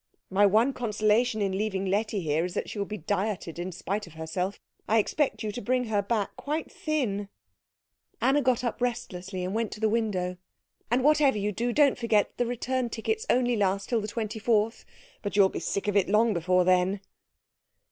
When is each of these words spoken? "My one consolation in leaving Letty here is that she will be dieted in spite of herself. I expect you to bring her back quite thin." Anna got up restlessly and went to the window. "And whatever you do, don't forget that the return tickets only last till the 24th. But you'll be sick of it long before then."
"My 0.31 0.47
one 0.47 0.73
consolation 0.73 1.43
in 1.43 1.55
leaving 1.55 1.85
Letty 1.85 2.21
here 2.21 2.43
is 2.43 2.55
that 2.55 2.71
she 2.71 2.79
will 2.79 2.87
be 2.87 2.97
dieted 2.97 3.59
in 3.59 3.71
spite 3.71 4.07
of 4.07 4.13
herself. 4.13 4.59
I 4.89 4.97
expect 4.97 5.43
you 5.43 5.51
to 5.51 5.61
bring 5.61 5.83
her 5.89 6.01
back 6.01 6.35
quite 6.35 6.71
thin." 6.71 7.29
Anna 8.19 8.41
got 8.41 8.63
up 8.63 8.81
restlessly 8.81 9.43
and 9.45 9.53
went 9.53 9.71
to 9.73 9.79
the 9.79 9.87
window. 9.87 10.37
"And 10.89 11.03
whatever 11.03 11.37
you 11.37 11.51
do, 11.51 11.71
don't 11.71 11.99
forget 11.99 12.29
that 12.29 12.37
the 12.39 12.47
return 12.49 12.89
tickets 12.89 13.27
only 13.29 13.55
last 13.55 13.89
till 13.89 14.01
the 14.01 14.07
24th. 14.07 14.85
But 15.21 15.35
you'll 15.35 15.49
be 15.49 15.59
sick 15.59 15.87
of 15.87 15.95
it 15.95 16.09
long 16.09 16.33
before 16.33 16.63
then." 16.63 17.01